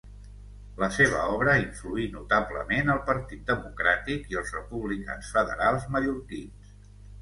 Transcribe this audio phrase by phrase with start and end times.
[0.83, 6.79] La seva obra influí notablement el Partit Democràtic i els republicans federals mallorquins.